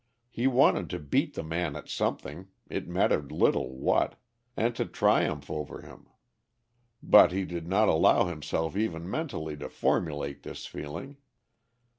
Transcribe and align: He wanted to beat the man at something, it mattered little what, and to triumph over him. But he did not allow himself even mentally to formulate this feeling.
He 0.31 0.47
wanted 0.47 0.89
to 0.89 0.97
beat 0.99 1.35
the 1.35 1.43
man 1.43 1.75
at 1.75 1.87
something, 1.87 2.47
it 2.67 2.87
mattered 2.87 3.31
little 3.31 3.77
what, 3.77 4.15
and 4.57 4.75
to 4.75 4.85
triumph 4.87 5.51
over 5.51 5.83
him. 5.83 6.07
But 7.03 7.31
he 7.31 7.45
did 7.45 7.67
not 7.67 7.87
allow 7.87 8.25
himself 8.25 8.75
even 8.75 9.07
mentally 9.07 9.55
to 9.57 9.69
formulate 9.69 10.41
this 10.41 10.65
feeling. 10.65 11.17